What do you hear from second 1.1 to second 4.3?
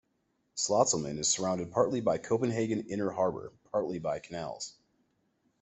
is surrounded partly by Copenhagen Inner Harbour, partly by